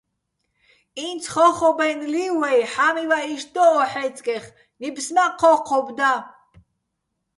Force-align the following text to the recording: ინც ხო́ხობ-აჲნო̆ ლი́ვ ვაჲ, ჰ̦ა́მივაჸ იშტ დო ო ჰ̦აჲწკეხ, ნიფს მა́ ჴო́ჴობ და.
ინც 1.07 1.23
ხო́ხობ-აჲნო̆ 1.33 2.09
ლი́ვ 2.13 2.33
ვაჲ, 2.39 2.59
ჰ̦ა́მივაჸ 2.73 3.25
იშტ 3.33 3.47
დო 3.55 3.63
ო 3.79 3.83
ჰ̦აჲწკეხ, 3.91 4.45
ნიფს 4.79 5.07
მა́ 5.15 5.29
ჴო́ჴობ 5.39 5.87
და. 5.97 6.11